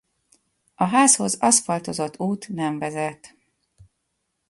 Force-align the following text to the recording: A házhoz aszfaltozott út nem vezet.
A 0.75 0.83
házhoz 0.83 1.37
aszfaltozott 1.39 2.19
út 2.19 2.47
nem 2.49 2.79
vezet. 2.79 3.35